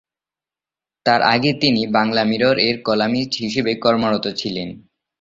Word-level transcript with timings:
তার 1.05 1.21
আগে 1.33 1.51
তিনি 1.61 1.81
"বাংলা 1.95 2.21
মিরর"-এর 2.23 2.75
কলামিস্ট 2.87 3.33
হিসেবে 3.43 3.71
কর্মরত 3.75 4.25
ছিলেন। 4.39 4.69